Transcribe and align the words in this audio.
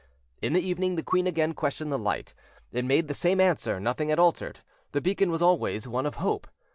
In 0.41 0.53
the 0.53 0.67
evening 0.67 0.95
the 0.95 1.03
queen 1.03 1.27
again 1.27 1.53
questioned 1.53 1.91
the 1.91 1.99
light: 1.99 2.33
it 2.71 2.83
made 2.83 3.07
the 3.07 3.13
same 3.13 3.39
answer; 3.39 3.79
nothing 3.79 4.09
had 4.09 4.17
altered; 4.17 4.61
the 4.93 4.99
beacon 4.99 5.29
was 5.29 5.43
always 5.43 5.87
one 5.87 6.07
of 6.07 6.15
hope. 6.15 6.47